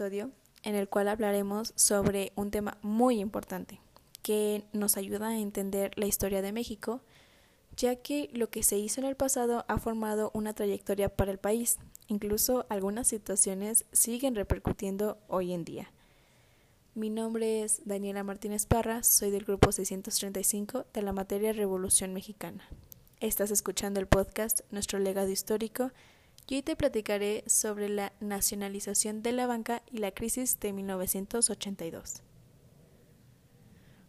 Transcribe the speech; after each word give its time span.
en 0.00 0.74
el 0.74 0.88
cual 0.88 1.08
hablaremos 1.08 1.72
sobre 1.74 2.32
un 2.36 2.50
tema 2.50 2.76
muy 2.82 3.18
importante 3.18 3.80
que 4.22 4.64
nos 4.72 4.96
ayuda 4.96 5.28
a 5.28 5.38
entender 5.38 5.92
la 5.96 6.06
historia 6.06 6.42
de 6.42 6.52
México, 6.52 7.00
ya 7.76 7.96
que 7.96 8.28
lo 8.32 8.50
que 8.50 8.62
se 8.62 8.76
hizo 8.76 9.00
en 9.00 9.06
el 9.06 9.16
pasado 9.16 9.64
ha 9.68 9.78
formado 9.78 10.30
una 10.34 10.52
trayectoria 10.52 11.08
para 11.08 11.30
el 11.30 11.38
país. 11.38 11.78
Incluso 12.08 12.66
algunas 12.68 13.08
situaciones 13.08 13.86
siguen 13.92 14.34
repercutiendo 14.34 15.18
hoy 15.28 15.52
en 15.52 15.64
día. 15.64 15.90
Mi 16.94 17.08
nombre 17.08 17.62
es 17.62 17.82
Daniela 17.84 18.24
Martínez 18.24 18.66
Parra, 18.66 19.02
soy 19.02 19.30
del 19.30 19.44
grupo 19.44 19.72
635 19.72 20.86
de 20.92 21.02
la 21.02 21.12
materia 21.12 21.52
Revolución 21.52 22.12
Mexicana. 22.12 22.68
Estás 23.20 23.50
escuchando 23.50 24.00
el 24.00 24.06
podcast 24.06 24.60
Nuestro 24.70 24.98
legado 24.98 25.30
histórico 25.30 25.90
y 26.48 26.56
hoy 26.56 26.62
te 26.62 26.76
platicaré 26.76 27.44
sobre 27.46 27.88
la 27.88 28.12
nacionalización 28.20 29.22
de 29.22 29.32
la 29.32 29.46
banca 29.46 29.82
y 29.90 29.98
la 29.98 30.12
crisis 30.12 30.58
de 30.60 30.72
1982. 30.72 32.22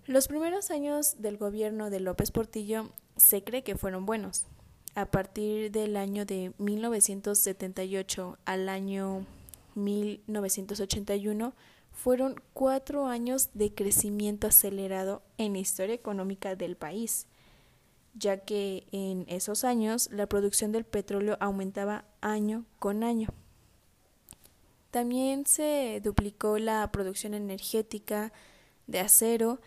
Los 0.06 0.28
primeros 0.28 0.72
años 0.72 1.16
del 1.20 1.38
gobierno 1.38 1.90
de 1.90 2.00
López 2.00 2.32
Portillo 2.32 2.92
se 3.18 3.44
cree 3.44 3.64
que 3.64 3.76
fueron 3.76 4.06
buenos. 4.06 4.46
A 4.96 5.06
partir 5.06 5.72
del 5.72 5.98
año 5.98 6.26
de 6.26 6.54
1978 6.58 8.38
al 8.46 8.70
año 8.70 9.26
1981, 9.76 11.54
fueron 11.92 12.36
cuatro 12.54 13.08
años 13.08 13.50
de 13.54 13.74
crecimiento 13.74 14.48
acelerado 14.48 15.24
en 15.38 15.54
la 15.54 15.60
historia 15.60 15.96
económica 15.96 16.56
del 16.56 16.78
país, 16.78 17.28
ya 18.18 18.38
que 18.38 18.88
en 18.92 19.26
esos 19.28 19.64
años 19.64 20.10
la 20.12 20.28
producción 20.28 20.72
del 20.72 20.86
petróleo 20.86 21.38
aumentaba 21.40 22.06
año 22.22 22.66
con 22.80 23.04
año. 23.04 23.30
También 24.92 25.46
se 25.46 26.02
duplicó 26.04 26.58
la 26.60 26.92
producción 26.92 27.34
energética 27.34 28.32
de 28.88 29.00
acero 29.00 29.60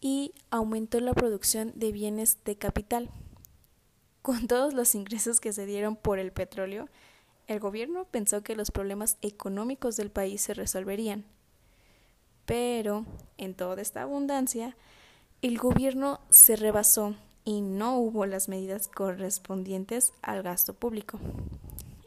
y 0.00 0.32
aumentó 0.50 1.00
la 1.00 1.14
producción 1.14 1.72
de 1.74 1.92
bienes 1.92 2.38
de 2.44 2.56
capital. 2.56 3.10
Con 4.22 4.46
todos 4.46 4.74
los 4.74 4.94
ingresos 4.94 5.40
que 5.40 5.52
se 5.52 5.66
dieron 5.66 5.96
por 5.96 6.18
el 6.18 6.32
petróleo, 6.32 6.88
el 7.46 7.60
gobierno 7.60 8.04
pensó 8.04 8.42
que 8.42 8.56
los 8.56 8.70
problemas 8.70 9.18
económicos 9.22 9.96
del 9.96 10.10
país 10.10 10.42
se 10.42 10.54
resolverían 10.54 11.24
pero 12.46 13.04
en 13.36 13.54
toda 13.54 13.82
esta 13.82 14.02
abundancia, 14.02 14.76
el 15.42 15.58
gobierno 15.58 16.20
se 16.30 16.56
rebasó 16.56 17.14
y 17.46 17.62
no 17.62 17.96
hubo 17.98 18.26
las 18.26 18.48
medidas 18.50 18.88
correspondientes 18.88 20.12
al 20.20 20.42
gasto 20.42 20.74
público. 20.74 21.18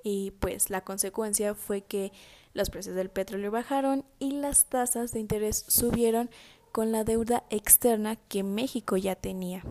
Y 0.04 0.32
pues 0.40 0.70
la 0.70 0.82
consecuencia 0.82 1.56
fue 1.56 1.82
que 1.82 2.12
los 2.54 2.70
precios 2.70 2.96
del 2.96 3.10
petróleo 3.10 3.50
bajaron 3.50 4.06
y 4.20 4.34
las 4.34 4.66
tasas 4.66 5.12
de 5.12 5.20
interés 5.20 5.66
subieron 5.68 6.30
con 6.72 6.92
la 6.92 7.04
deuda 7.04 7.44
externa 7.50 8.16
que 8.16 8.44
México 8.44 8.98
ya 8.98 9.16
tenía. 9.16 9.64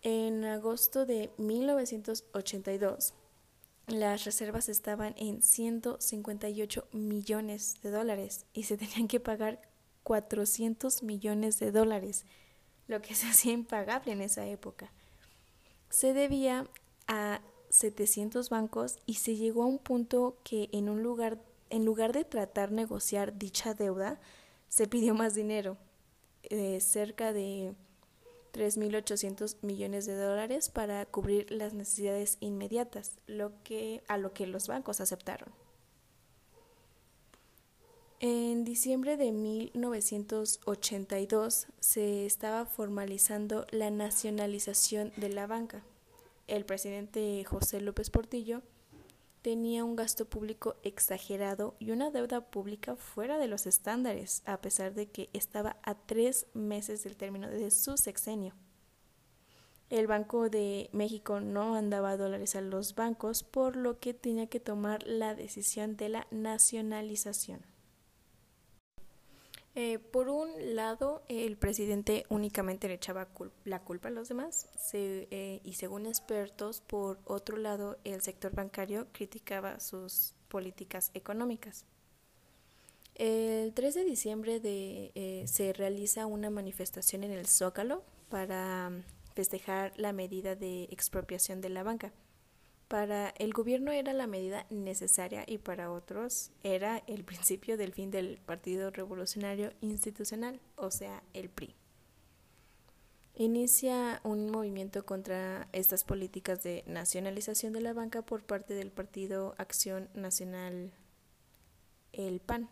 En 0.00 0.46
agosto 0.46 1.04
de 1.04 1.30
1982, 1.36 3.12
las 3.86 4.24
reservas 4.24 4.68
estaban 4.68 5.14
en 5.16 5.42
158 5.42 6.88
millones 6.92 7.76
de 7.82 7.90
dólares 7.90 8.46
y 8.52 8.64
se 8.64 8.76
tenían 8.76 9.08
que 9.08 9.20
pagar 9.20 9.60
400 10.02 11.02
millones 11.02 11.58
de 11.58 11.72
dólares, 11.72 12.24
lo 12.86 13.02
que 13.02 13.14
se 13.14 13.28
hacía 13.28 13.52
impagable 13.52 14.12
en 14.12 14.22
esa 14.22 14.46
época. 14.46 14.92
Se 15.88 16.12
debía 16.12 16.68
a 17.08 17.40
700 17.70 18.50
bancos 18.50 18.98
y 19.06 19.14
se 19.14 19.36
llegó 19.36 19.64
a 19.64 19.66
un 19.66 19.78
punto 19.78 20.38
que 20.44 20.68
en 20.72 20.88
un 20.88 21.02
lugar 21.02 21.38
en 21.70 21.84
lugar 21.84 22.12
de 22.12 22.24
tratar 22.24 22.72
negociar 22.72 23.38
dicha 23.38 23.74
deuda, 23.74 24.20
se 24.68 24.86
pidió 24.86 25.14
más 25.14 25.34
dinero, 25.34 25.78
eh, 26.42 26.80
cerca 26.80 27.32
de 27.32 27.74
3.800 28.52 29.56
millones 29.62 30.06
de 30.06 30.14
dólares 30.14 30.68
para 30.68 31.04
cubrir 31.06 31.50
las 31.50 31.74
necesidades 31.74 32.36
inmediatas, 32.40 33.18
lo 33.26 33.52
que, 33.62 34.02
a 34.08 34.18
lo 34.18 34.32
que 34.32 34.46
los 34.46 34.68
bancos 34.68 35.00
aceptaron. 35.00 35.52
En 38.22 38.64
diciembre 38.64 39.16
de 39.16 39.32
1982 39.32 41.68
se 41.80 42.26
estaba 42.26 42.66
formalizando 42.66 43.66
la 43.70 43.90
nacionalización 43.90 45.14
de 45.16 45.30
la 45.30 45.46
banca. 45.46 45.82
El 46.46 46.66
presidente 46.66 47.42
José 47.44 47.80
López 47.80 48.10
Portillo 48.10 48.60
tenía 49.42 49.84
un 49.84 49.96
gasto 49.96 50.26
público 50.26 50.76
exagerado 50.82 51.74
y 51.78 51.90
una 51.90 52.10
deuda 52.10 52.50
pública 52.50 52.96
fuera 52.96 53.38
de 53.38 53.48
los 53.48 53.66
estándares, 53.66 54.42
a 54.44 54.60
pesar 54.60 54.94
de 54.94 55.08
que 55.08 55.30
estaba 55.32 55.76
a 55.82 55.94
tres 55.94 56.46
meses 56.54 57.04
del 57.04 57.16
término 57.16 57.48
de 57.48 57.70
su 57.70 57.96
sexenio. 57.96 58.54
El 59.88 60.06
Banco 60.06 60.48
de 60.48 60.88
México 60.92 61.40
no 61.40 61.74
andaba 61.74 62.16
dólares 62.16 62.54
a 62.54 62.60
los 62.60 62.94
bancos, 62.94 63.42
por 63.42 63.74
lo 63.74 63.98
que 63.98 64.14
tenía 64.14 64.46
que 64.46 64.60
tomar 64.60 65.02
la 65.04 65.34
decisión 65.34 65.96
de 65.96 66.08
la 66.10 66.26
nacionalización. 66.30 67.69
Eh, 69.76 70.00
por 70.00 70.28
un 70.28 70.50
lado, 70.74 71.22
el 71.28 71.56
presidente 71.56 72.26
únicamente 72.28 72.88
le 72.88 72.94
echaba 72.94 73.28
la 73.64 73.80
culpa 73.82 74.08
a 74.08 74.10
los 74.10 74.28
demás 74.28 74.68
eh, 74.92 75.60
y 75.62 75.74
según 75.74 76.06
expertos, 76.06 76.80
por 76.80 77.20
otro 77.24 77.56
lado, 77.56 77.96
el 78.02 78.20
sector 78.20 78.52
bancario 78.52 79.06
criticaba 79.12 79.78
sus 79.78 80.34
políticas 80.48 81.12
económicas. 81.14 81.84
El 83.14 83.72
3 83.74 83.94
de 83.94 84.04
diciembre 84.04 84.60
de, 84.60 85.12
eh, 85.14 85.44
se 85.46 85.72
realiza 85.72 86.26
una 86.26 86.50
manifestación 86.50 87.22
en 87.22 87.32
el 87.32 87.46
Zócalo 87.46 88.02
para 88.28 88.90
festejar 89.34 89.92
la 89.96 90.12
medida 90.12 90.56
de 90.56 90.84
expropiación 90.84 91.60
de 91.60 91.68
la 91.68 91.82
banca. 91.84 92.12
Para 92.90 93.28
el 93.38 93.52
gobierno 93.52 93.92
era 93.92 94.12
la 94.12 94.26
medida 94.26 94.66
necesaria 94.68 95.44
y 95.46 95.58
para 95.58 95.92
otros 95.92 96.50
era 96.64 97.04
el 97.06 97.22
principio 97.30 97.76
del 97.76 97.92
fin 97.92 98.10
del 98.10 98.40
Partido 98.44 98.90
Revolucionario 98.90 99.72
Institucional, 99.80 100.60
o 100.74 100.90
sea, 100.90 101.22
el 101.32 101.50
PRI. 101.50 101.76
Inicia 103.36 104.20
un 104.24 104.50
movimiento 104.50 105.06
contra 105.06 105.68
estas 105.70 106.02
políticas 106.02 106.64
de 106.64 106.82
nacionalización 106.88 107.72
de 107.72 107.80
la 107.80 107.92
banca 107.92 108.22
por 108.22 108.42
parte 108.42 108.74
del 108.74 108.90
Partido 108.90 109.54
Acción 109.56 110.08
Nacional, 110.14 110.90
el 112.12 112.40
PAN. 112.40 112.68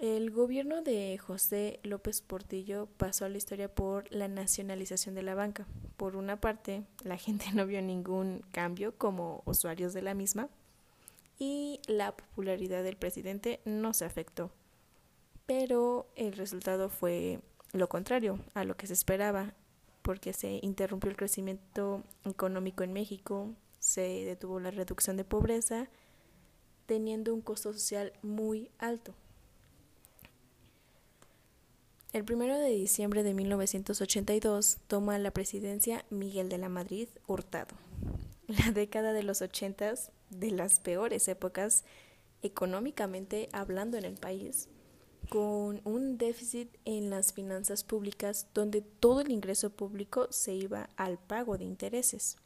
El 0.00 0.30
gobierno 0.30 0.80
de 0.80 1.18
José 1.18 1.80
López 1.82 2.22
Portillo 2.22 2.86
pasó 2.98 3.24
a 3.24 3.28
la 3.28 3.36
historia 3.36 3.74
por 3.74 4.04
la 4.14 4.28
nacionalización 4.28 5.16
de 5.16 5.24
la 5.24 5.34
banca. 5.34 5.66
Por 5.96 6.14
una 6.14 6.40
parte, 6.40 6.84
la 7.02 7.16
gente 7.16 7.46
no 7.52 7.66
vio 7.66 7.82
ningún 7.82 8.44
cambio 8.52 8.96
como 8.96 9.42
usuarios 9.44 9.94
de 9.94 10.02
la 10.02 10.14
misma 10.14 10.50
y 11.40 11.80
la 11.88 12.16
popularidad 12.16 12.84
del 12.84 12.96
presidente 12.96 13.58
no 13.64 13.92
se 13.92 14.04
afectó. 14.04 14.52
Pero 15.46 16.06
el 16.14 16.34
resultado 16.34 16.90
fue 16.90 17.40
lo 17.72 17.88
contrario 17.88 18.38
a 18.54 18.62
lo 18.62 18.76
que 18.76 18.86
se 18.86 18.92
esperaba, 18.92 19.52
porque 20.02 20.32
se 20.32 20.60
interrumpió 20.62 21.10
el 21.10 21.16
crecimiento 21.16 22.04
económico 22.24 22.84
en 22.84 22.92
México, 22.92 23.52
se 23.80 24.24
detuvo 24.24 24.60
la 24.60 24.70
reducción 24.70 25.16
de 25.16 25.24
pobreza, 25.24 25.88
teniendo 26.86 27.34
un 27.34 27.40
costo 27.40 27.72
social 27.72 28.12
muy 28.22 28.70
alto. 28.78 29.12
El 32.14 32.24
primero 32.24 32.58
de 32.58 32.70
diciembre 32.70 33.22
de 33.22 33.34
1982 33.34 34.78
toma 34.86 35.18
la 35.18 35.30
presidencia 35.30 36.06
Miguel 36.08 36.48
de 36.48 36.56
la 36.56 36.70
Madrid 36.70 37.06
Hurtado. 37.26 37.76
La 38.46 38.70
década 38.72 39.12
de 39.12 39.22
los 39.22 39.42
ochentas, 39.42 40.10
de 40.30 40.50
las 40.50 40.80
peores 40.80 41.28
épocas 41.28 41.84
económicamente 42.40 43.50
hablando 43.52 43.98
en 43.98 44.06
el 44.06 44.14
país, 44.14 44.70
con 45.28 45.82
un 45.84 46.16
déficit 46.16 46.74
en 46.86 47.10
las 47.10 47.34
finanzas 47.34 47.84
públicas 47.84 48.46
donde 48.54 48.80
todo 48.80 49.20
el 49.20 49.30
ingreso 49.30 49.68
público 49.68 50.28
se 50.30 50.54
iba 50.54 50.88
al 50.96 51.18
pago 51.18 51.58
de 51.58 51.64
intereses. 51.64 52.38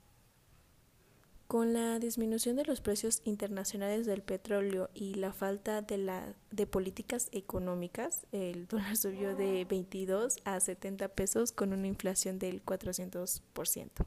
Con 1.47 1.75
la 1.75 1.99
disminución 1.99 2.57
de 2.57 2.65
los 2.65 2.81
precios 2.81 3.21
internacionales 3.25 4.07
del 4.07 4.23
petróleo 4.23 4.89
y 4.95 5.15
la 5.15 5.33
falta 5.33 5.83
de, 5.83 5.99
la, 5.99 6.35
de 6.51 6.67
políticas 6.67 7.29
económicas, 7.33 8.27
el 8.33 8.67
dólar 8.67 8.97
subió 8.97 9.37
de 9.37 9.67
22 9.67 10.37
a 10.45 10.59
70 10.59 11.09
pesos 11.09 11.53
con 11.53 11.75
una 11.75 11.87
inflación 11.87 12.39
del 12.39 12.65
400%. 12.65 14.07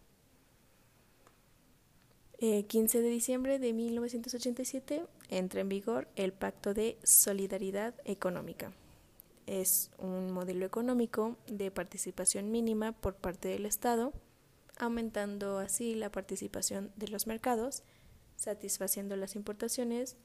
Eh, 2.39 2.65
15 2.65 3.01
de 3.01 3.09
diciembre 3.09 3.59
de 3.59 3.71
1987 3.71 5.05
entra 5.29 5.61
en 5.61 5.69
vigor 5.69 6.09
el 6.15 6.33
Pacto 6.33 6.73
de 6.73 6.97
Solidaridad 7.03 7.95
Económica. 8.03 8.73
Es 9.47 9.91
un 9.99 10.31
modelo 10.31 10.65
económico 10.65 11.37
de 11.47 11.71
participación 11.71 12.51
mínima 12.51 12.91
por 12.91 13.15
parte 13.15 13.47
del 13.47 13.65
Estado 13.65 14.11
aumentando 14.77 15.59
así 15.59 15.95
la 15.95 16.11
participación 16.11 16.91
de 16.95 17.07
los 17.07 17.27
mercados, 17.27 17.83
satisfaciendo 18.35 19.15
las 19.15 19.35
importaciones 19.35 20.17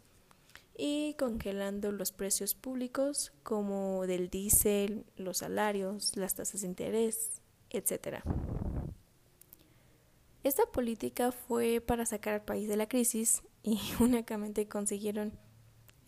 y 0.77 1.15
congelando 1.15 1.93
los 1.93 2.13
precios 2.13 2.55
públicos 2.55 3.33
como 3.43 4.07
del 4.07 4.31
diésel, 4.31 5.05
los 5.17 5.39
salarios, 5.39 6.17
las 6.17 6.35
tasas 6.35 6.63
de 6.63 6.69
interés, 6.69 7.43
etc. 7.71 8.23
Esta 10.43 10.65
política 10.67 11.33
fue 11.33 11.81
para 11.81 12.07
sacar 12.07 12.35
al 12.35 12.45
país 12.45 12.69
de 12.69 12.77
la 12.77 12.89
crisis 12.89 13.43
y 13.63 13.79
únicamente 14.01 14.69
consiguieron 14.69 15.39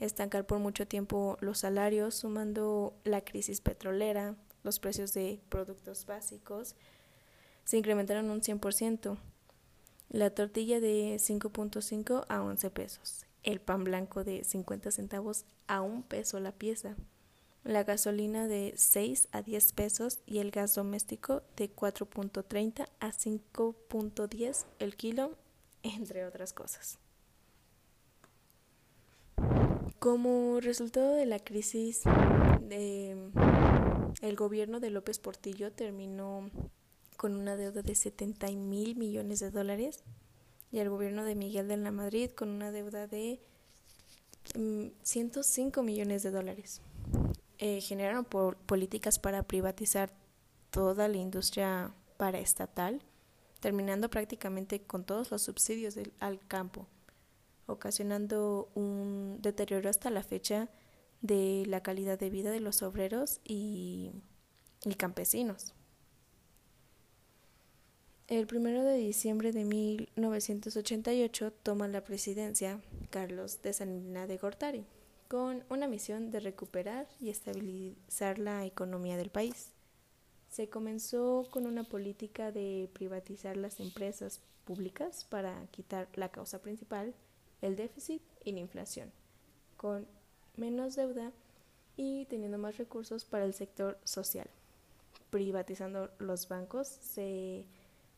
estancar 0.00 0.47
por 0.47 0.59
mucho 0.59 0.87
tiempo 0.87 1.37
los 1.41 1.59
salarios, 1.59 2.17
sumando 2.17 2.94
la 3.05 3.25
crisis 3.25 3.61
petrolera, 3.61 4.37
los 4.62 4.81
precios 4.81 5.12
de 5.12 5.41
productos 5.49 6.06
básicos, 6.06 6.75
se 7.64 7.79
incrementaron 7.79 8.31
un 8.31 8.41
100%. 8.41 9.19
La 10.09 10.31
tortilla 10.31 10.81
de 10.81 11.17
5.5 11.17 12.26
a 12.29 12.43
11 12.43 12.70
pesos. 12.70 13.25
El 13.43 13.61
pan 13.61 13.85
blanco 13.85 14.25
de 14.25 14.44
50 14.44 14.91
centavos 14.91 15.47
a 15.67 15.81
un 15.81 16.03
peso 16.03 16.38
la 16.38 16.53
pieza. 16.53 16.97
La 17.64 17.85
gasolina 17.85 18.47
de 18.49 18.75
6 18.76 19.29
a 19.32 19.43
10 19.43 19.73
pesos 19.73 20.19
y 20.26 20.38
el 20.38 20.50
gas 20.50 20.75
doméstico 20.75 21.43
de 21.56 21.75
4.30 21.75 22.88
a 23.00 23.09
5.10 23.12 24.65
el 24.81 24.97
kilo, 24.97 25.37
entre 25.82 26.26
otras 26.26 26.53
cosas. 26.53 26.99
Como 29.99 30.58
resultado 30.61 31.15
de 31.15 31.26
la 31.26 31.38
crisis, 31.38 32.03
de, 32.61 33.31
el 34.20 34.37
gobierno 34.37 34.81
de 34.81 34.91
López 34.91 35.20
Portillo 35.20 35.70
terminó 35.70 36.50
con 37.22 37.36
una 37.36 37.54
deuda 37.54 37.82
de 37.82 37.94
70 37.94 38.48
mil 38.48 38.96
millones 38.96 39.38
de 39.38 39.52
dólares 39.52 40.02
y 40.72 40.80
el 40.80 40.90
gobierno 40.90 41.24
de 41.24 41.36
Miguel 41.36 41.69
de 41.69 41.76
la 41.76 41.92
Madrid 41.92 42.32
con 42.32 42.48
una 42.48 42.72
deuda 42.72 43.06
de 43.06 43.40
105 45.04 45.80
mm, 45.80 45.86
millones 45.86 46.24
de 46.24 46.32
dólares. 46.32 46.82
Eh, 47.58 47.80
generaron 47.80 48.24
políticas 48.24 49.20
para 49.20 49.44
privatizar 49.44 50.12
toda 50.72 51.06
la 51.06 51.16
industria 51.19 51.94
paraestatal, 52.16 53.00
terminando 53.60 54.10
prácticamente 54.10 54.82
con 54.82 55.05
todos 55.05 55.31
los 55.31 55.43
subsidios 55.43 55.94
al 56.19 56.44
campo, 56.48 56.88
ocasionando 57.67 58.69
un 58.74 59.38
deterioro 59.41 59.88
hasta 59.88 60.10
la 60.10 60.24
fecha 60.24 60.70
de 61.20 61.62
la 61.69 61.84
calidad 61.84 62.19
de 62.19 62.31
vida 62.31 62.50
de 62.50 62.58
los 62.58 62.82
obreros 62.82 63.41
y 63.44 64.10
campesinos. 64.96 65.72
El 68.32 68.48
1 68.51 68.84
de 68.84 68.96
diciembre 68.96 69.53
de 69.53 69.62
1988 69.67 71.53
toma 71.62 71.86
la 71.86 72.03
presidencia 72.03 72.81
Carlos 73.10 73.60
de 73.60 73.74
Sanina 73.74 74.27
de 74.27 74.39
Gortari, 74.39 74.86
con 75.29 75.62
una 75.69 75.86
misión 75.86 76.31
de 76.31 76.41
recuperar 76.41 77.06
y 77.20 77.29
estabilizar 77.29 78.39
la 78.39 78.65
economía 78.65 79.19
del 79.19 79.29
país. 79.29 79.72
Se 80.48 80.70
comenzó 80.70 81.46
con 81.51 81.67
una 81.67 81.84
política 81.84 82.53
de 82.53 82.89
privatizar 82.94 83.58
las 83.58 83.81
empresas 83.81 84.41
públicas 84.65 85.27
para 85.29 85.67
quitar 85.67 86.08
la 86.15 86.31
causa 86.31 86.62
principal, 86.62 87.12
el 87.60 87.77
déficit 87.77 88.22
y 88.46 88.53
la 88.53 88.60
inflación, 88.60 89.12
con 89.77 90.06
menos 90.56 90.96
deuda 90.96 91.32
y 91.98 92.24
teniendo 92.31 92.56
más 92.56 92.79
recursos 92.79 93.27
para 93.27 93.44
el 93.44 93.53
sector 93.53 93.98
social. 94.05 94.48
Privatizando 95.29 96.08
los 96.19 96.48
bancos 96.48 96.89
se 96.89 97.67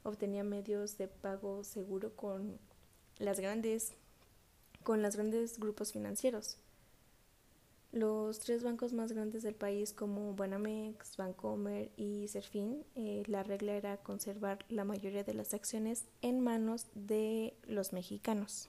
obtenía 0.04 0.44
medios 0.44 0.96
de 0.96 1.08
pago 1.08 1.64
seguro 1.64 2.14
con 2.14 2.58
las 3.18 3.40
grandes 3.40 3.94
con 4.84 5.02
los 5.02 5.16
grandes 5.16 5.58
grupos 5.58 5.92
financieros. 5.92 6.58
Los 7.90 8.40
tres 8.40 8.62
bancos 8.62 8.92
más 8.92 9.12
grandes 9.12 9.42
del 9.42 9.54
país 9.54 9.92
como 9.92 10.34
Banamex, 10.34 11.16
Bancomer 11.16 11.90
y 11.96 12.28
Serfín, 12.28 12.84
eh, 12.94 13.22
la 13.26 13.44
regla 13.44 13.72
era 13.72 13.96
conservar 13.98 14.64
la 14.68 14.84
mayoría 14.84 15.24
de 15.24 15.32
las 15.32 15.54
acciones 15.54 16.04
en 16.20 16.40
manos 16.40 16.86
de 16.94 17.56
los 17.66 17.92
mexicanos. 17.92 18.68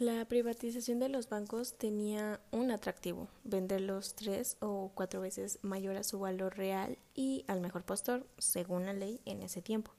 La 0.00 0.24
privatización 0.24 0.98
de 0.98 1.10
los 1.10 1.28
bancos 1.28 1.74
tenía 1.74 2.40
un 2.52 2.70
atractivo, 2.70 3.28
venderlos 3.44 4.14
tres 4.14 4.56
o 4.60 4.90
cuatro 4.94 5.20
veces 5.20 5.58
mayor 5.60 5.98
a 5.98 6.04
su 6.04 6.18
valor 6.18 6.56
real 6.56 6.96
y 7.14 7.44
al 7.48 7.60
mejor 7.60 7.84
postor, 7.84 8.26
según 8.38 8.86
la 8.86 8.94
ley 8.94 9.20
en 9.26 9.42
ese 9.42 9.60
tiempo. 9.60 9.92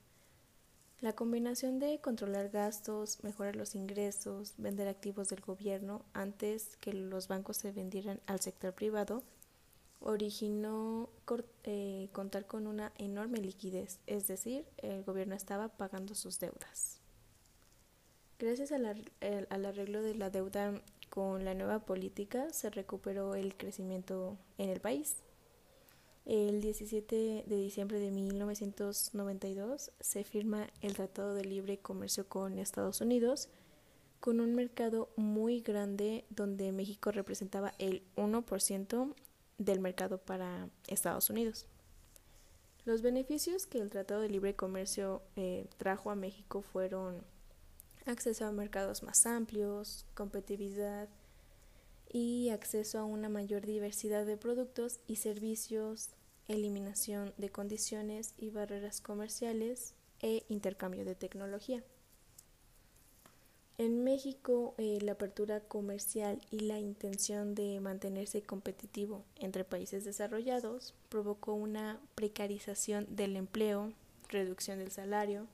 La 1.00 1.12
combinación 1.12 1.78
de 1.78 2.00
controlar 2.00 2.48
gastos, 2.48 3.22
mejorar 3.22 3.54
los 3.54 3.76
ingresos, 3.76 4.54
vender 4.58 4.88
activos 4.88 5.28
del 5.28 5.40
gobierno 5.40 6.04
antes 6.14 6.76
que 6.80 6.92
los 6.92 7.28
bancos 7.28 7.58
se 7.58 7.70
vendieran 7.70 8.20
al 8.26 8.40
sector 8.40 8.74
privado, 8.74 9.22
originó 10.00 11.10
eh, 11.62 12.08
contar 12.10 12.48
con 12.48 12.66
una 12.66 12.92
enorme 12.98 13.38
liquidez, 13.38 14.00
es 14.08 14.26
decir, 14.26 14.66
el 14.78 15.04
gobierno 15.04 15.36
estaba 15.36 15.68
pagando 15.68 16.16
sus 16.16 16.40
deudas. 16.40 17.01
Gracias 18.42 18.72
al, 18.72 19.06
arreglo 19.64 20.02
de 20.02 20.16
la 20.16 20.28
deuda 20.28 20.82
con 21.10 21.44
la 21.44 21.54
nueva 21.54 21.78
política 21.78 22.50
se 22.50 22.70
recuperó 22.70 23.36
el 23.36 23.54
crecimiento 23.56 24.36
en 24.58 24.68
el 24.68 24.80
país. 24.80 25.18
El 26.26 26.60
17 26.60 27.44
de 27.46 27.56
diciembre 27.56 28.00
de 28.00 28.10
1992 28.10 29.92
se 30.00 30.24
firma 30.24 30.66
el 30.80 30.94
Tratado 30.94 31.34
de 31.34 31.44
Libre 31.44 31.78
Comercio 31.78 32.28
con 32.28 32.58
Estados 32.58 33.00
Unidos, 33.00 33.48
con 34.18 34.40
un 34.40 34.56
mercado 34.56 35.08
muy 35.14 35.60
grande 35.60 36.24
donde 36.28 36.72
México 36.72 37.12
representaba 37.12 37.74
el 37.78 38.02
1% 38.16 39.14
del 39.58 39.78
mercado 39.78 40.18
para 40.18 40.68
Estados 40.88 41.30
Unidos. 41.30 41.66
Los 42.86 43.02
beneficios 43.02 43.68
que 43.68 43.78
el 43.78 43.88
Tratado 43.88 44.20
de 44.20 44.30
Libre 44.30 44.56
Comercio 44.56 45.22
eh, 45.36 45.68
trajo 45.78 46.10
a 46.10 46.16
México 46.16 46.60
fueron 46.60 47.22
acceso 48.06 48.46
a 48.46 48.52
mercados 48.52 49.02
más 49.02 49.26
amplios, 49.26 50.06
competitividad 50.14 51.08
y 52.10 52.50
acceso 52.50 52.98
a 52.98 53.04
una 53.04 53.28
mayor 53.28 53.64
diversidad 53.64 54.26
de 54.26 54.36
productos 54.36 55.00
y 55.06 55.16
servicios, 55.16 56.10
eliminación 56.48 57.32
de 57.38 57.50
condiciones 57.50 58.34
y 58.36 58.50
barreras 58.50 59.00
comerciales 59.00 59.94
e 60.20 60.44
intercambio 60.48 61.04
de 61.04 61.14
tecnología. 61.14 61.82
En 63.78 64.04
México, 64.04 64.74
eh, 64.76 64.98
la 65.00 65.12
apertura 65.12 65.60
comercial 65.60 66.40
y 66.50 66.60
la 66.60 66.78
intención 66.78 67.54
de 67.54 67.80
mantenerse 67.80 68.42
competitivo 68.42 69.24
entre 69.36 69.64
países 69.64 70.04
desarrollados 70.04 70.94
provocó 71.08 71.54
una 71.54 71.98
precarización 72.14 73.06
del 73.16 73.34
empleo, 73.34 73.92
reducción 74.28 74.78
del 74.78 74.92
salario, 74.92 75.48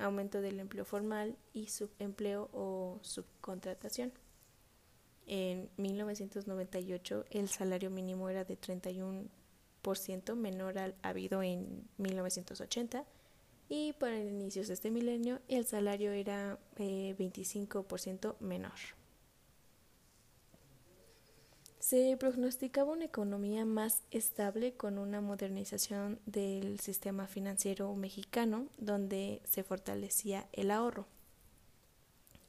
aumento 0.00 0.40
del 0.40 0.60
empleo 0.60 0.84
formal 0.84 1.36
y 1.52 1.68
subempleo 1.68 2.48
o 2.52 2.98
subcontratación. 3.02 4.12
En 5.26 5.70
1998 5.76 7.24
el 7.30 7.48
salario 7.48 7.90
mínimo 7.90 8.28
era 8.28 8.44
de 8.44 8.58
31% 8.58 10.34
menor 10.34 10.78
al 10.78 10.94
habido 11.02 11.42
en 11.42 11.88
1980 11.98 13.04
y 13.68 13.92
para 13.94 14.18
inicios 14.18 14.66
de 14.66 14.74
este 14.74 14.90
milenio 14.90 15.40
el 15.46 15.64
salario 15.64 16.10
era 16.10 16.58
25% 16.76 18.32
eh, 18.32 18.36
menor. 18.40 18.99
Se 21.90 22.16
prognosticaba 22.16 22.92
una 22.92 23.06
economía 23.06 23.64
más 23.64 24.04
estable 24.12 24.74
con 24.74 24.96
una 24.96 25.20
modernización 25.20 26.20
del 26.24 26.78
sistema 26.78 27.26
financiero 27.26 27.92
mexicano 27.96 28.68
donde 28.78 29.42
se 29.42 29.64
fortalecía 29.64 30.46
el 30.52 30.70
ahorro. 30.70 31.08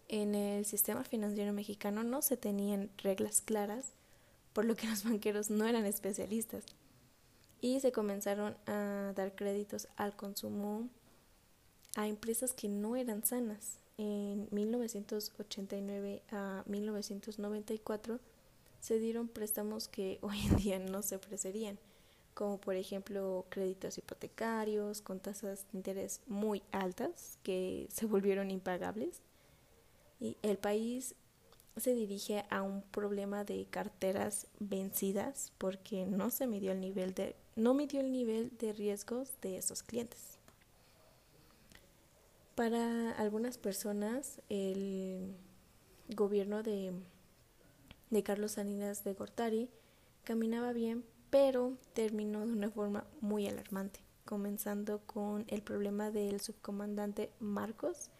En 0.10 0.36
el 0.36 0.64
sistema 0.66 1.04
financiero 1.04 1.54
mexicano 1.54 2.04
no 2.04 2.22
se 2.22 2.38
tenían 2.38 2.92
reglas 3.00 3.42
claras, 3.42 3.94
por 4.54 4.66
lo 4.66 4.76
que 4.76 4.86
los 4.86 5.04
banqueros 5.10 5.50
no 5.50 5.66
eran 5.66 5.88
especialistas, 5.88 6.64
y 7.62 7.80
se 7.80 7.92
comenzaron 7.92 8.56
a 8.68 9.12
dar 9.16 9.34
créditos 9.34 9.88
al 9.96 10.16
consumo 10.16 10.88
a 11.96 12.06
empresas 12.08 12.54
que 12.54 12.68
no 12.70 12.96
eran 12.96 13.26
sanas. 13.26 13.80
En 13.98 14.48
1989 14.52 16.22
a 16.30 16.64
1994 16.68 18.20
se 18.82 19.00
dieron 19.00 19.30
préstamos 19.30 19.88
que 19.88 20.20
hoy 20.22 20.40
en 20.48 20.58
día 20.58 20.80
no 20.80 21.02
se 21.02 21.16
ofrecerían, 21.16 21.80
como 22.34 22.60
por 22.60 22.76
ejemplo 22.76 23.46
créditos 23.50 23.98
hipotecarios 23.98 25.02
con 25.02 25.20
tasas 25.20 25.66
de 25.72 25.78
interés 25.78 26.20
muy 26.28 26.62
altas 26.72 27.38
que 27.44 27.88
se 27.94 28.06
volvieron 28.06 28.52
impagables. 28.52 29.22
Y 30.20 30.38
el 30.44 30.58
país 30.58 31.16
se 31.78 31.96
dirige 31.96 32.46
a 32.50 32.62
un 32.62 32.82
problema 32.82 33.44
de 33.44 33.66
carteras 33.70 34.48
vencidas 34.60 35.54
porque 35.58 36.06
no 36.06 36.30
se 36.30 36.46
midió 36.46 36.74
el 36.74 36.82
nivel 36.82 37.14
de 37.14 37.36
no 37.56 37.74
midió 37.74 38.02
el 38.02 38.12
nivel 38.12 38.52
de 38.58 38.74
riesgos 38.74 39.34
de 39.42 39.58
esos 39.58 39.84
clientes. 39.84 40.38
Para 42.56 43.12
algunas 43.14 43.58
personas 43.58 44.42
el 44.50 45.34
gobierno 46.10 46.62
de 46.62 46.94
de 48.12 48.24
Carlos 48.24 48.52
Salinas 48.52 49.04
de 49.04 49.14
Gortari 49.14 49.70
caminaba 50.24 50.74
bien, 50.74 51.04
pero 51.32 51.78
terminó 51.94 52.46
de 52.46 52.52
una 52.52 52.70
forma 52.70 53.08
muy 53.22 53.48
alarmante, 53.48 54.02
comenzando 54.26 55.00
con 55.08 55.46
el 55.48 55.64
problema 55.64 56.12
del 56.12 56.42
subcomandante 56.42 57.32
Marcos 57.40 58.12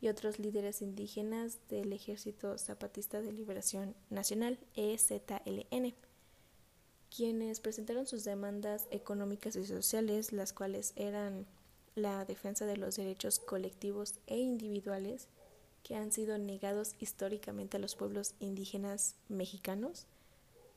y 0.00 0.08
otros 0.08 0.38
líderes 0.38 0.82
indígenas 0.82 1.58
del 1.68 1.92
Ejército 1.92 2.56
Zapatista 2.58 3.20
de 3.20 3.32
Liberación 3.32 3.96
Nacional, 4.10 4.58
EZLN, 4.76 5.94
quienes 7.14 7.60
presentaron 7.60 8.06
sus 8.06 8.24
demandas 8.24 8.86
económicas 8.90 9.56
y 9.56 9.64
sociales, 9.64 10.32
las 10.32 10.52
cuales 10.52 10.92
eran 10.94 11.46
la 11.94 12.24
defensa 12.24 12.66
de 12.66 12.76
los 12.76 12.96
derechos 12.96 13.40
colectivos 13.40 14.20
e 14.26 14.38
individuales, 14.38 15.26
que 15.82 15.96
han 15.96 16.12
sido 16.12 16.38
negados 16.38 16.94
históricamente 16.98 17.76
a 17.76 17.80
los 17.80 17.96
pueblos 17.96 18.34
indígenas 18.40 19.16
mexicanos 19.28 20.06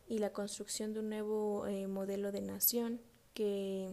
y 0.07 0.19
la 0.19 0.33
construcción 0.33 0.93
de 0.93 0.99
un 0.99 1.09
nuevo 1.09 1.67
eh, 1.67 1.87
modelo 1.87 2.31
de 2.31 2.41
nación 2.41 3.01
que 3.33 3.89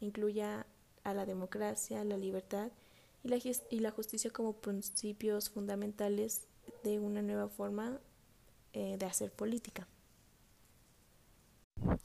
incluya 0.00 0.66
a 1.04 1.14
la 1.14 1.26
democracia, 1.26 2.04
la 2.04 2.16
libertad 2.16 2.70
y 3.24 3.80
la, 3.80 3.90
justicia 3.90 4.30
como 4.30 4.54
principios 4.54 5.50
fundamentales 5.50 6.48
de 6.82 6.98
una 6.98 7.22
nueva 7.22 7.48
forma 7.48 8.00
eh, 8.72 8.96
de 8.98 9.06
hacer 9.06 9.32
política. 9.32 9.86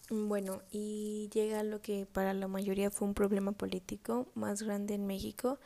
Bueno, 0.09 0.61
y 0.71 1.29
llega 1.33 1.63
lo 1.63 1.81
que 1.81 2.05
para 2.05 2.33
la 2.33 2.47
mayoría 2.47 2.91
fue 2.91 3.07
un 3.07 3.13
problema 3.13 3.51
político 3.51 4.27
más 4.35 4.61
grande 4.63 4.93
en 4.93 5.05
México, 5.05 5.59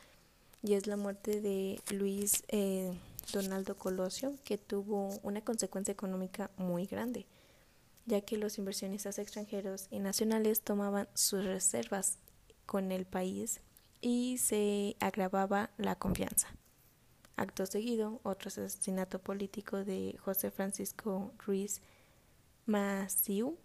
y 0.62 0.74
es 0.74 0.86
la 0.86 0.96
muerte 0.96 1.40
de 1.40 1.80
Luis 1.90 2.44
eh, 2.48 2.92
Donaldo 3.32 3.76
Colosio, 3.76 4.36
que 4.44 4.58
tuvo 4.58 5.08
una 5.22 5.40
consecuencia 5.40 5.92
económica 5.92 6.50
muy 6.56 6.86
grande, 6.86 7.26
ya 8.06 8.20
que 8.20 8.36
los 8.36 8.58
inversionistas 8.58 9.18
extranjeros 9.18 9.88
y 9.90 9.98
nacionales 9.98 10.62
tomaban 10.62 11.08
sus 11.14 11.44
reservas 11.44 12.18
con 12.66 12.92
el 12.92 13.06
país 13.06 13.60
y 14.00 14.38
se 14.38 14.96
agravaba 15.00 15.70
la 15.78 15.96
confianza. 15.96 16.48
Acto 17.36 17.66
seguido, 17.66 18.20
otro 18.22 18.48
asesinato 18.48 19.18
político 19.18 19.84
de 19.84 20.16
José 20.22 20.50
Francisco 20.50 21.32
Ruiz 21.44 21.80
Maciú. 22.66 23.56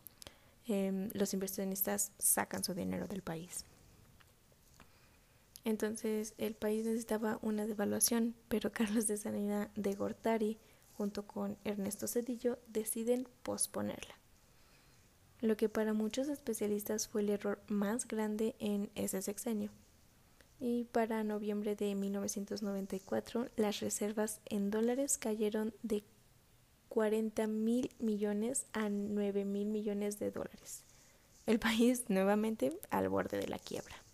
Em, 0.65 1.09
los 1.13 1.33
inversionistas 1.33 2.11
sacan 2.17 2.63
su 2.63 2.73
dinero 2.73 3.07
del 3.07 3.21
país. 3.21 3.65
Entonces 5.67 6.33
el 6.37 6.55
país 6.55 6.85
necesitaba 6.85 7.39
una 7.41 7.67
devaluación, 7.67 8.35
pero 8.47 8.71
Carlos 8.71 9.05
de 9.07 9.17
Sanidad 9.17 9.69
de 9.75 9.95
Gortari 9.95 10.57
junto 10.93 11.27
con 11.27 11.57
Ernesto 11.65 12.07
Cedillo 12.07 12.57
deciden 12.67 13.27
posponerla. 13.43 14.15
Lo 15.41 15.57
que 15.57 15.67
para 15.67 15.91
muchos 15.91 16.29
especialistas 16.29 17.09
fue 17.09 17.19
el 17.19 17.31
error 17.31 17.61
más 17.67 18.07
grande 18.07 18.55
en 18.59 18.89
ese 18.95 19.21
sexenio. 19.21 19.69
Y 20.61 20.85
para 20.85 21.25
noviembre 21.25 21.75
de 21.75 21.95
1994 21.95 23.49
las 23.57 23.81
reservas 23.81 24.39
en 24.45 24.71
dólares 24.71 25.17
cayeron 25.17 25.73
de 25.83 26.05
40 26.87 27.45
mil 27.47 27.91
millones 27.99 28.67
a 28.71 28.87
9 28.87 29.43
mil 29.43 29.67
millones 29.67 30.17
de 30.17 30.31
dólares. 30.31 30.85
El 31.45 31.59
país 31.59 32.05
nuevamente 32.07 32.79
al 32.89 33.09
borde 33.09 33.37
de 33.37 33.49
la 33.49 33.59
quiebra. 33.59 34.06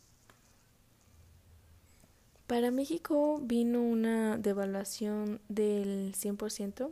Para 2.48 2.72
México 2.72 3.40
vino 3.42 3.82
una 3.82 4.38
devaluación 4.38 5.40
del 5.48 6.14
100%. 6.14 6.92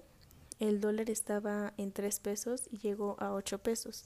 El 0.60 0.80
dólar 0.80 1.10
estaba 1.10 1.74
en 1.78 1.92
3 1.92 2.20
pesos 2.22 2.68
y 2.72 2.78
llegó 2.78 3.18
a 3.20 3.34
8 3.34 3.60
pesos. 3.60 4.06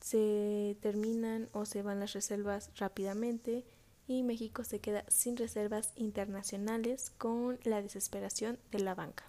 Se 0.00 0.76
terminan 0.80 1.50
o 1.52 1.66
se 1.66 1.82
van 1.82 2.00
las 2.00 2.14
reservas 2.14 2.70
rápidamente 2.76 3.64
y 4.06 4.22
México 4.22 4.64
se 4.64 4.80
queda 4.80 5.04
sin 5.08 5.36
reservas 5.36 5.92
internacionales 5.94 7.10
con 7.18 7.58
la 7.64 7.82
desesperación 7.82 8.58
de 8.70 8.80
la 8.80 8.94
banca. 8.94 9.24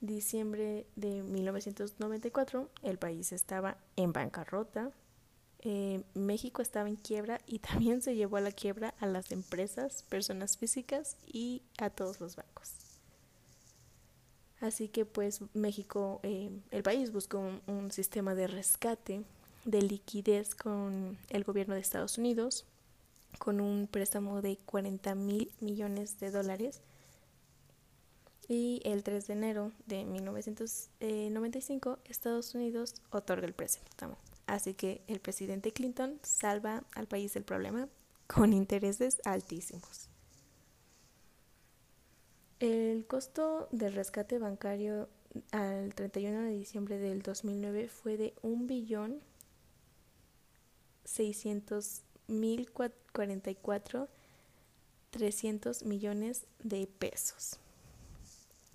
Diciembre 0.00 0.86
de 0.96 1.22
1994, 1.22 2.70
el 2.82 2.98
país 2.98 3.32
estaba 3.32 3.78
en 3.94 4.12
bancarrota, 4.12 4.90
eh, 5.68 6.04
México 6.14 6.62
estaba 6.62 6.88
en 6.88 6.94
quiebra 6.94 7.40
y 7.44 7.58
también 7.70 8.00
se 8.00 8.14
llevó 8.14 8.36
a 8.36 8.40
la 8.40 8.52
quiebra 8.52 8.94
a 9.00 9.06
las 9.06 9.32
empresas, 9.32 10.04
personas 10.04 10.56
físicas 10.56 11.16
y 11.26 11.60
a 11.78 11.90
todos 11.90 12.20
los 12.20 12.36
bancos. 12.36 12.70
Así 14.60 14.86
que 14.88 15.04
pues 15.04 15.40
México, 15.54 16.20
eh, 16.22 16.50
el 16.70 16.84
país 16.84 17.10
buscó 17.12 17.38
un, 17.38 17.60
un, 17.66 17.90
sistema 17.90 18.36
de 18.36 18.46
rescate, 18.46 19.24
de 19.64 19.82
liquidez 19.82 20.54
con 20.54 21.18
el 21.30 21.42
gobierno 21.42 21.74
de 21.74 21.80
Estados 21.80 22.16
Unidos, 22.16 22.64
con 23.38 23.60
un 23.60 23.88
préstamo 23.88 24.42
de 24.42 24.58
40 24.58 25.16
mil 25.16 25.52
millones 25.60 26.20
de 26.20 26.30
dólares. 26.30 26.80
Y 28.48 28.80
el 28.84 29.02
3 29.02 29.26
de 29.26 29.32
enero 29.32 29.72
de 29.86 30.04
1995 30.04 31.98
Estados 32.04 32.54
Unidos 32.54 32.94
otorga 33.10 33.48
el 33.48 33.52
préstamo. 33.52 34.16
Así 34.46 34.74
que 34.74 35.02
el 35.08 35.20
presidente 35.20 35.72
Clinton 35.72 36.20
salva 36.22 36.84
al 36.94 37.06
país 37.06 37.34
del 37.34 37.44
problema 37.44 37.88
con 38.26 38.52
intereses 38.52 39.20
altísimos. 39.24 40.08
El 42.60 43.06
costo 43.06 43.68
del 43.70 43.94
rescate 43.94 44.38
bancario 44.38 45.08
al 45.52 45.94
31 45.94 46.42
de 46.42 46.50
diciembre 46.50 46.98
del 46.98 47.22
2009 47.22 47.88
fue 47.88 48.16
de 48.16 48.34
un 48.42 48.66
billón 48.66 49.20
600 51.04 52.02
mil 52.28 52.70
44 52.72 54.08
300 55.10 55.84
millones 55.84 56.46
de 56.62 56.86
pesos. 56.86 57.58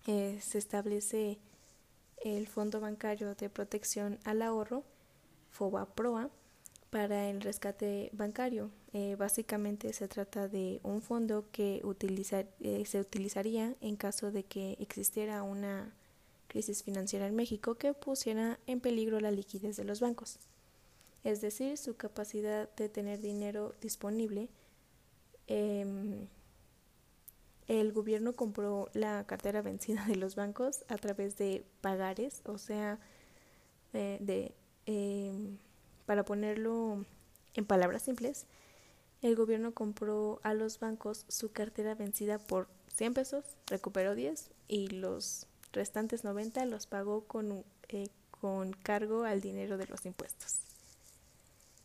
Eh, 0.07 0.39
se 0.41 0.57
establece 0.57 1.37
el 2.23 2.47
Fondo 2.47 2.79
Bancario 2.79 3.35
de 3.35 3.49
Protección 3.49 4.19
al 4.23 4.41
Ahorro, 4.41 4.83
FOBAPROA, 5.51 6.29
para 6.91 7.29
el 7.29 7.41
rescate 7.41 8.09
bancario. 8.11 8.69
Eh, 8.93 9.15
básicamente 9.17 9.93
se 9.93 10.07
trata 10.07 10.47
de 10.47 10.81
un 10.83 11.01
fondo 11.01 11.45
que 11.51 11.81
eh, 12.59 12.85
se 12.85 12.99
utilizaría 12.99 13.75
en 13.79 13.95
caso 13.95 14.31
de 14.31 14.43
que 14.43 14.77
existiera 14.79 15.41
una 15.41 15.95
crisis 16.47 16.83
financiera 16.83 17.25
en 17.25 17.35
México 17.35 17.75
que 17.75 17.93
pusiera 17.93 18.59
en 18.67 18.81
peligro 18.81 19.21
la 19.21 19.31
liquidez 19.31 19.77
de 19.77 19.85
los 19.85 20.01
bancos, 20.01 20.37
es 21.23 21.39
decir, 21.39 21.77
su 21.77 21.95
capacidad 21.95 22.69
de 22.75 22.89
tener 22.89 23.21
dinero 23.21 23.73
disponible. 23.79 24.49
Em, 25.47 26.27
el 27.69 27.93
gobierno 27.93 28.33
compró 28.33 28.89
la 28.93 29.25
cartera 29.25 29.61
vencida 29.61 30.05
de 30.07 30.17
los 30.17 30.35
bancos 30.35 30.83
a 30.89 30.97
través 30.97 31.37
de 31.37 31.63
pagares, 31.79 32.41
o 32.43 32.57
sea, 32.57 32.99
eh, 33.93 34.17
de 34.19 34.53
em, 34.85 35.57
para 36.05 36.23
ponerlo 36.23 37.05
en 37.53 37.65
palabras 37.65 38.03
simples, 38.03 38.45
el 39.21 39.35
gobierno 39.35 39.73
compró 39.73 40.39
a 40.43 40.53
los 40.53 40.79
bancos 40.79 41.25
su 41.27 41.51
cartera 41.51 41.95
vencida 41.95 42.39
por 42.39 42.67
100 42.95 43.13
pesos, 43.13 43.45
recuperó 43.67 44.15
10 44.15 44.49
y 44.67 44.87
los 44.87 45.47
restantes 45.73 46.23
90 46.23 46.65
los 46.65 46.87
pagó 46.87 47.25
con, 47.25 47.63
eh, 47.89 48.09
con 48.31 48.73
cargo 48.73 49.23
al 49.23 49.41
dinero 49.41 49.77
de 49.77 49.87
los 49.87 50.05
impuestos. 50.05 50.59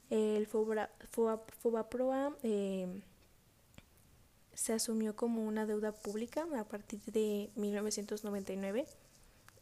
El 0.08 0.46
FOBAPROA 0.46 2.36
eh, 2.42 3.02
se 4.54 4.72
asumió 4.72 5.16
como 5.16 5.44
una 5.44 5.66
deuda 5.66 5.92
pública 5.92 6.46
a 6.56 6.64
partir 6.64 7.00
de 7.06 7.50
1999. 7.56 8.86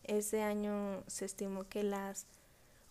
Ese 0.04 0.42
año 0.42 1.02
se 1.06 1.24
estimó 1.24 1.68
que 1.68 1.82
las 1.82 2.26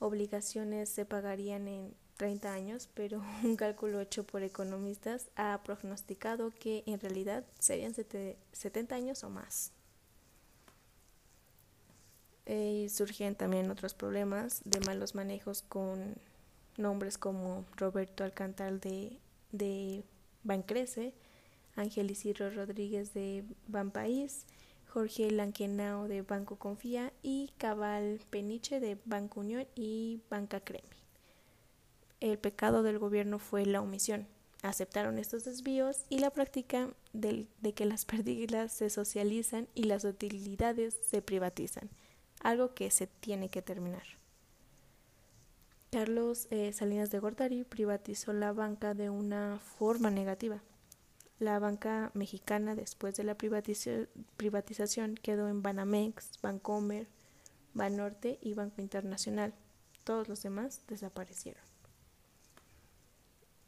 obligaciones 0.04 0.90
se 0.90 1.06
pagarían 1.06 1.68
en 1.68 1.96
30 2.18 2.54
años, 2.54 2.90
pero 2.94 3.22
un 3.44 3.56
cálculo 3.56 4.00
hecho 4.00 4.26
por 4.26 4.44
economistas 4.44 5.30
ha 5.36 5.62
prognosticado 5.64 6.52
que 6.52 6.84
en 6.86 7.00
realidad 7.00 7.46
serían 7.60 7.94
70 7.94 8.96
años 8.96 9.24
o 9.24 9.30
más. 9.30 9.72
Eh, 12.46 12.84
y 12.86 12.90
surgen 12.90 13.36
también 13.36 13.72
otros 13.72 13.94
problemas 13.94 14.62
de 14.66 14.82
malos 14.82 15.16
manejos 15.16 15.62
con 15.62 16.16
nombres 16.76 17.18
como 17.18 17.66
Roberto 17.78 18.26
Alcantal 18.26 18.82
de, 18.82 19.18
de 19.54 20.04
Bancrece, 20.44 21.14
Ángel 21.78 22.12
Isidro 22.12 22.50
Rodríguez 22.50 23.14
de 23.14 23.46
Banpaís, 23.68 24.46
Jorge 24.94 25.32
Lanquenao 25.32 26.08
de 26.08 26.22
Banco 26.22 26.58
Confía 26.58 27.12
y 27.24 27.52
Cabal 27.58 28.20
Peniche 28.30 28.80
de 28.80 28.96
Banco 29.06 29.40
Unión 29.40 29.66
y 29.74 30.22
Banca 30.30 30.60
Cremi. 30.60 30.88
El 32.20 32.38
pecado 32.38 32.84
del 32.84 33.00
gobierno 33.00 33.40
fue 33.40 33.66
la 33.66 33.82
omisión. 33.82 34.28
Aceptaron 34.62 35.18
estos 35.18 35.46
desvíos 35.46 36.06
y 36.10 36.20
la 36.20 36.30
práctica 36.30 36.90
de, 37.12 37.48
que 37.76 37.86
las 37.86 38.06
pérdidas 38.06 38.72
se 38.72 38.92
socializan 38.92 39.68
y 39.74 39.86
las 39.86 40.06
utilidades 40.06 40.96
se 41.10 41.24
privatizan, 41.24 41.90
algo 42.42 42.76
que 42.76 42.92
se 42.92 43.08
tiene 43.08 43.50
que 43.50 43.64
terminar. 43.64 44.04
Carlos 45.92 46.48
eh, 46.52 46.72
Salinas 46.72 47.10
de 47.10 47.18
Gortari 47.18 47.64
privatizó 47.64 48.32
la 48.32 48.54
banca 48.54 48.94
de 48.94 49.10
una 49.10 49.60
forma 49.60 50.12
negativa 50.12 50.62
la 51.44 51.60
banca 51.60 52.12
mexicana 52.14 52.76
después 52.76 53.16
de 53.16 53.24
la 53.24 53.36
privatización 53.36 55.16
quedó 55.16 55.50
en 55.50 55.62
Banamex, 55.62 56.40
Bancomer, 56.42 57.08
Banorte 57.74 58.40
y 58.42 58.54
Banco 58.54 58.82
Internacional. 58.82 59.54
Todos 60.04 60.28
los 60.30 60.42
demás 60.42 60.82
desaparecieron. 60.88 61.64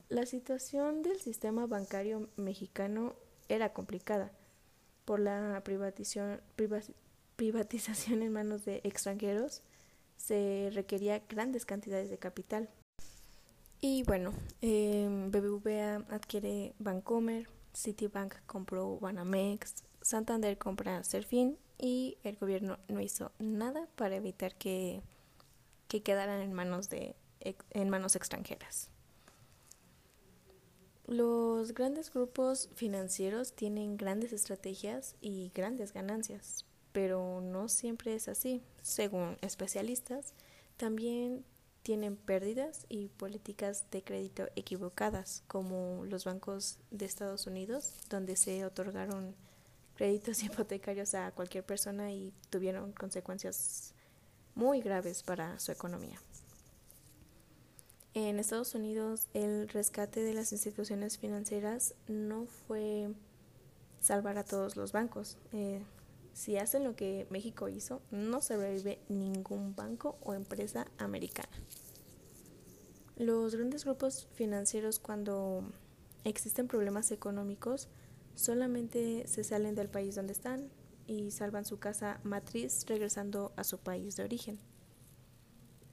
La 0.10 0.26
situación 0.26 1.02
del 1.02 1.20
sistema 1.20 1.66
bancario 1.66 2.30
mexicano 2.38 3.16
era 3.50 3.74
complicada 3.74 4.32
por 5.04 5.20
la 5.20 5.62
privatización, 5.64 6.42
en 8.22 8.32
manos 8.32 8.66
de 8.66 8.82
extranjeros. 8.84 9.62
Se 10.18 10.70
requería 10.74 11.24
grandes 11.28 11.66
cantidades 11.66 12.10
de 12.10 12.18
capital. 12.18 12.70
Y 13.82 14.04
bueno, 14.04 14.34
eh, 14.62 15.08
BBVA 15.30 16.06
adquiere 16.10 16.74
Bancomer, 16.80 17.50
Citibank 17.76 18.36
compró 18.46 18.98
Banamex, 19.00 19.84
Santander 20.02 20.58
compra 20.58 21.04
Serfin 21.04 21.58
y 21.78 22.18
el 22.24 22.38
gobierno 22.38 22.78
no 22.88 23.02
hizo 23.02 23.32
nada 23.40 23.88
para 23.96 24.16
evitar 24.16 24.56
que, 24.56 25.02
que 25.88 26.02
quedaran 26.02 26.42
en 26.42 26.54
manos, 26.54 26.90
de, 26.90 27.16
en 27.72 27.90
manos 27.90 28.16
extranjeras. 28.16 28.90
Los 31.08 31.74
grandes 31.74 32.12
grupos 32.12 32.70
financieros 32.74 33.54
tienen 33.54 33.96
grandes 33.96 34.34
estrategias 34.34 35.16
y 35.22 35.52
grandes 35.54 35.94
ganancias, 35.94 36.66
pero 36.92 37.42
no 37.42 37.70
siempre 37.70 38.16
es 38.16 38.28
así. 38.28 38.64
Según 38.82 39.38
especialistas, 39.42 40.34
también 40.78 41.46
tienen 41.86 42.16
pérdidas 42.16 42.88
y 42.90 43.10
políticas 43.10 43.86
de 43.92 44.04
crédito 44.04 44.48
equivocadas, 44.56 45.44
como 45.48 46.04
los 46.06 46.26
bancos 46.26 46.80
de 46.90 47.06
Estados 47.06 47.46
Unidos, 47.46 47.94
donde 48.10 48.38
se 48.38 48.66
otorgaron 48.66 49.36
créditos 49.96 50.42
hipotecarios 50.44 51.14
a 51.14 51.32
cualquier 51.32 51.64
persona 51.64 52.12
y 52.12 52.34
tuvieron 52.50 52.92
consecuencias 52.92 53.94
muy 54.56 54.82
graves 54.82 55.22
para 55.22 55.60
su 55.60 55.72
economía. 55.72 56.20
En 58.16 58.40
Estados 58.40 58.74
Unidos, 58.74 59.28
el 59.36 59.70
rescate 59.70 60.24
de 60.24 60.34
las 60.34 60.54
instituciones 60.54 61.20
financieras 61.20 61.94
no 62.08 62.48
fue 62.48 63.14
salvar 64.02 64.40
a 64.40 64.44
todos 64.44 64.76
los 64.76 64.92
bancos. 64.92 65.38
Eh, 65.54 65.84
si 66.36 66.58
hacen 66.58 66.84
lo 66.84 66.98
que 66.98 67.28
México 67.30 67.70
hizo, 67.70 68.02
no 68.12 68.42
sobrevive 68.42 69.00
ningún 69.08 69.74
banco 69.74 70.18
o 70.22 70.34
empresa 70.34 70.86
americana. 70.98 71.58
Los 73.16 73.56
grandes 73.56 73.86
grupos 73.86 74.28
financieros 74.34 75.00
cuando 75.00 75.64
existen 76.26 76.68
problemas 76.68 77.12
económicos 77.12 77.88
solamente 78.36 79.26
se 79.28 79.46
salen 79.46 79.76
del 79.76 79.88
país 79.88 80.16
donde 80.16 80.34
están 80.34 80.70
y 81.08 81.32
salvan 81.32 81.64
su 81.64 81.80
casa 81.80 82.20
matriz 82.24 82.86
regresando 82.86 83.54
a 83.56 83.64
su 83.64 83.78
país 83.78 84.18
de 84.18 84.24
origen. 84.26 84.60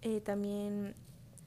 Eh, 0.01 0.21
también 0.21 0.97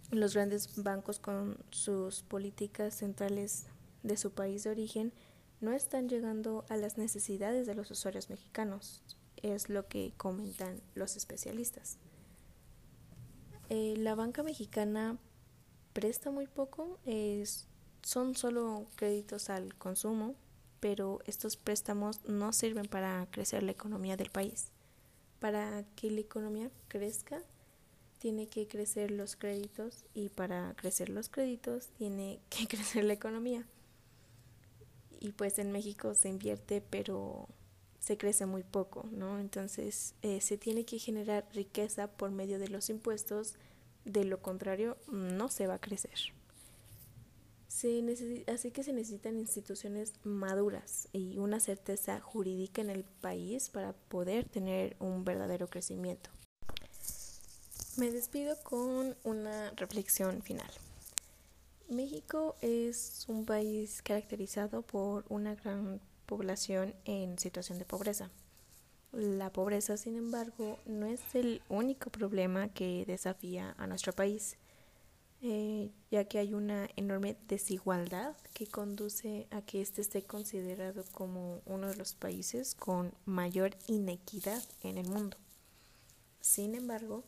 los 0.10 0.36
grandes 0.36 0.82
bancos 0.82 1.20
con 1.20 1.58
sus 1.70 2.24
políticas 2.24 2.96
centrales 2.96 3.66
de 4.04 4.16
su 4.16 4.32
país 4.32 4.64
de 4.64 4.70
origen 4.70 5.12
no 5.62 5.72
están 5.74 6.10
llegando 6.10 6.66
a 6.70 6.78
las 6.78 6.98
necesidades 6.98 7.66
de 7.66 7.76
los 7.76 7.90
usuarios 7.92 8.30
mexicanos, 8.30 9.04
es 9.42 9.70
lo 9.70 9.88
que 9.88 10.14
comentan 10.18 10.82
los 10.96 11.16
especialistas. 11.16 11.98
Eh, 13.70 13.96
la 13.98 14.16
banca 14.16 14.44
mexicana 14.44 15.18
presta 15.94 16.30
muy 16.32 16.48
poco, 16.48 17.00
es, 17.06 17.68
son 18.02 18.36
solo 18.36 18.88
créditos 18.96 19.50
al 19.50 19.76
consumo, 19.76 20.36
pero 20.80 21.20
estos 21.26 21.58
préstamos 21.58 22.24
no 22.26 22.54
sirven 22.54 22.86
para 22.86 23.28
crecer 23.32 23.64
la 23.64 23.72
economía 23.72 24.18
del 24.18 24.30
país. 24.30 24.72
Para 25.40 25.84
que 25.96 26.12
la 26.12 26.20
economía 26.20 26.70
crezca, 26.88 27.42
tiene 28.20 28.48
que 28.48 28.68
crecer 28.68 29.12
los 29.12 29.36
créditos 29.36 30.06
y 30.14 30.30
para 30.30 30.74
crecer 30.76 31.10
los 31.10 31.30
créditos 31.30 31.88
tiene 31.98 32.40
que 32.50 32.68
crecer 32.70 33.04
la 33.04 33.14
economía 33.14 33.66
y 35.26 35.32
pues 35.32 35.58
en 35.58 35.72
México 35.72 36.14
se 36.14 36.30
invierte 36.30 36.82
pero 36.82 37.48
se 38.00 38.18
crece 38.18 38.46
muy 38.46 38.62
poco, 38.62 39.10
¿no? 39.12 39.40
Entonces 39.40 40.14
eh, 40.22 40.40
se 40.40 40.58
tiene 40.58 40.86
que 40.86 41.00
generar 41.00 41.48
riqueza 41.54 42.08
por 42.08 42.30
medio 42.30 42.60
de 42.60 42.68
los 42.68 42.92
impuestos, 42.92 43.56
de 44.04 44.24
lo 44.24 44.40
contrario 44.44 44.98
no 45.08 45.50
se 45.50 45.66
va 45.66 45.76
a 45.76 45.82
crecer. 45.82 46.20
así 48.48 48.72
que 48.72 48.84
se 48.84 48.94
necesitan 48.94 49.40
instituciones 49.40 50.14
maduras 50.24 51.08
y 51.12 51.40
una 51.40 51.60
certeza 51.60 52.20
jurídica 52.20 52.82
en 52.82 52.92
el 52.92 53.04
país 53.04 53.70
para 53.70 53.94
poder 53.94 54.48
tener 54.48 54.96
un 55.00 55.26
verdadero 55.26 55.68
crecimiento. 55.68 56.30
Me 57.98 58.12
despido 58.12 58.62
con 58.62 59.18
una 59.24 59.72
reflexión 59.72 60.44
final. 60.44 60.70
México 61.90 62.56
es 62.62 63.26
un 63.28 63.46
país 63.46 64.02
caracterizado 64.02 64.82
por 64.82 65.26
una 65.30 65.56
gran 65.56 66.02
población 66.26 66.96
en 67.06 67.38
situación 67.38 67.78
de 67.78 67.86
pobreza. 67.86 68.32
La 69.12 69.54
pobreza, 69.54 69.96
sin 69.96 70.18
embargo, 70.18 70.80
no 70.86 71.06
es 71.06 71.22
el 71.36 71.62
único 71.70 72.10
problema 72.10 72.70
que 72.70 73.06
desafía 73.06 73.76
a 73.78 73.88
nuestro 73.88 74.14
país. 74.14 74.58
Eh, 75.42 75.92
ya 76.10 76.26
que 76.26 76.40
hay 76.40 76.56
una 76.56 76.90
enorme 76.96 77.38
desigualdad 77.48 78.36
que 78.54 78.66
conduce 78.66 79.48
a 79.52 79.62
que 79.62 79.82
este 79.82 80.02
esté 80.02 80.24
considerado 80.24 81.04
como 81.12 81.62
uno 81.66 81.88
de 81.88 81.96
los 81.98 82.16
países 82.16 82.74
con 82.74 83.14
mayor 83.26 83.78
inequidad 83.88 84.64
en 84.82 84.98
el 84.98 85.08
mundo. 85.08 85.38
Sin 86.42 86.74
embargo, 86.74 87.24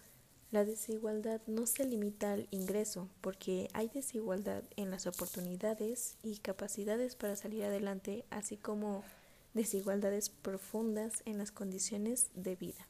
la 0.50 0.64
desigualdad 0.64 1.42
no 1.46 1.66
se 1.66 1.84
limita 1.84 2.32
al 2.32 2.48
ingreso, 2.52 3.10
porque 3.20 3.68
hay 3.74 3.90
desigualdad 3.90 4.64
en 4.78 4.92
las 4.92 5.06
oportunidades 5.06 6.16
y 6.24 6.38
capacidades 6.38 7.16
para 7.16 7.36
salir 7.36 7.66
adelante, 7.66 8.24
así 8.30 8.56
como 8.56 9.04
desigualdades 9.54 10.30
profundas 10.30 11.22
en 11.26 11.38
las 11.38 11.52
condiciones 11.52 12.30
de 12.34 12.56
vida. 12.56 12.88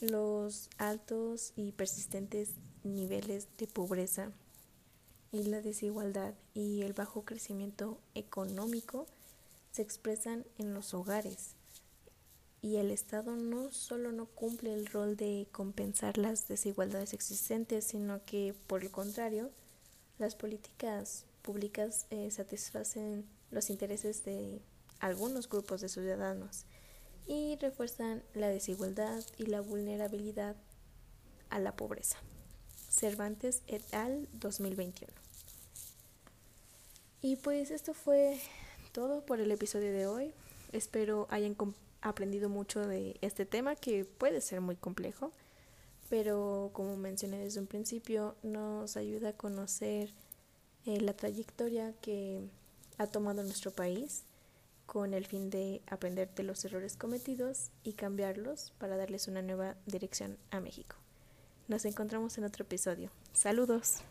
Los 0.00 0.70
altos 0.78 1.52
y 1.56 1.72
persistentes 1.72 2.50
niveles 2.84 3.48
de 3.58 3.66
pobreza 3.66 4.30
y 5.32 5.44
la 5.44 5.60
desigualdad 5.60 6.34
y 6.54 6.82
el 6.82 6.92
bajo 6.92 7.24
crecimiento 7.24 7.98
económico 8.14 9.06
se 9.72 9.82
expresan 9.82 10.44
en 10.58 10.74
los 10.74 10.94
hogares 10.94 11.56
y 12.62 12.76
el 12.76 12.92
Estado 12.92 13.34
no 13.34 13.72
solo 13.72 14.12
no 14.12 14.26
cumple 14.26 14.72
el 14.72 14.86
rol 14.86 15.16
de 15.16 15.48
compensar 15.50 16.16
las 16.16 16.46
desigualdades 16.46 17.12
existentes, 17.12 17.84
sino 17.84 18.24
que 18.24 18.54
por 18.68 18.82
el 18.82 18.92
contrario, 18.92 19.50
las 20.18 20.36
políticas 20.36 21.24
públicas 21.42 22.06
eh, 22.10 22.30
satisfacen 22.30 23.26
los 23.50 23.68
intereses 23.68 24.24
de 24.24 24.62
algunos 25.00 25.48
grupos 25.48 25.80
de 25.80 25.88
ciudadanos 25.88 26.64
y 27.26 27.56
refuerzan 27.56 28.22
la 28.34 28.48
desigualdad 28.48 29.24
y 29.38 29.46
la 29.46 29.60
vulnerabilidad 29.60 30.54
a 31.50 31.58
la 31.58 31.74
pobreza. 31.74 32.18
Cervantes 32.88 33.62
et 33.66 33.82
al. 33.92 34.28
2021. 34.34 35.12
Y 37.22 37.36
pues 37.36 37.72
esto 37.72 37.94
fue 37.94 38.40
todo 38.92 39.24
por 39.24 39.40
el 39.40 39.50
episodio 39.50 39.92
de 39.92 40.06
hoy. 40.06 40.32
Espero 40.72 41.26
hayan 41.30 41.54
aprendido 42.02 42.48
mucho 42.48 42.86
de 42.86 43.16
este 43.20 43.46
tema 43.46 43.76
que 43.76 44.04
puede 44.04 44.40
ser 44.40 44.60
muy 44.60 44.76
complejo, 44.76 45.32
pero 46.10 46.70
como 46.72 46.96
mencioné 46.96 47.38
desde 47.38 47.60
un 47.60 47.66
principio, 47.66 48.36
nos 48.42 48.96
ayuda 48.96 49.30
a 49.30 49.32
conocer 49.32 50.12
eh, 50.84 51.00
la 51.00 51.14
trayectoria 51.14 51.94
que 52.02 52.42
ha 52.98 53.06
tomado 53.06 53.42
nuestro 53.42 53.70
país 53.70 54.24
con 54.86 55.14
el 55.14 55.26
fin 55.26 55.48
de 55.48 55.80
aprender 55.86 56.28
de 56.34 56.42
los 56.42 56.64
errores 56.64 56.96
cometidos 56.96 57.70
y 57.82 57.94
cambiarlos 57.94 58.72
para 58.78 58.96
darles 58.96 59.28
una 59.28 59.40
nueva 59.40 59.76
dirección 59.86 60.36
a 60.50 60.60
México. 60.60 60.96
Nos 61.68 61.84
encontramos 61.84 62.36
en 62.36 62.44
otro 62.44 62.64
episodio. 62.64 63.10
Saludos. 63.32 64.02